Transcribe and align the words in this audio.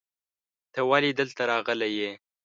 ته 0.73 0.79
ولې 0.89 1.11
دلته 1.19 1.41
راغلی 1.51 1.91
یې؟ 1.99 2.11